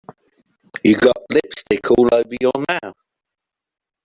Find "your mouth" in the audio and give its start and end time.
2.41-2.97